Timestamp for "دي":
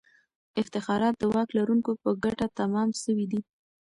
3.31-3.39